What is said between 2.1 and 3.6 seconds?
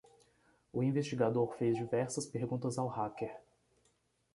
perguntas ao hacker.